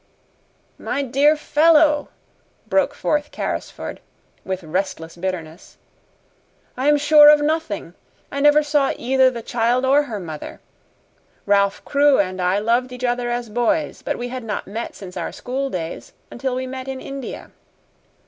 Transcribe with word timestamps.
"My 0.79 1.03
dear 1.03 1.35
fellow," 1.37 2.09
broke 2.65 2.95
forth 2.95 3.29
Carrisford, 3.29 3.99
with 4.43 4.63
restless 4.63 5.15
bitterness, 5.15 5.77
"I 6.75 6.87
am 6.87 6.97
SURE 6.97 7.29
of 7.29 7.39
nothing. 7.41 7.93
I 8.31 8.39
never 8.39 8.63
saw 8.63 8.93
either 8.97 9.29
the 9.29 9.43
child 9.43 9.85
or 9.85 10.01
her 10.01 10.19
mother. 10.19 10.59
Ralph 11.45 11.85
Crewe 11.85 12.17
and 12.17 12.41
I 12.41 12.57
loved 12.57 12.91
each 12.91 13.03
other 13.03 13.29
as 13.29 13.47
boys, 13.49 14.01
but 14.01 14.17
we 14.17 14.29
had 14.29 14.43
not 14.43 14.65
met 14.65 14.95
since 14.95 15.15
our 15.17 15.31
school 15.31 15.69
days, 15.69 16.13
until 16.31 16.55
we 16.55 16.65
met 16.65 16.87
in 16.87 16.99
India. 16.99 17.51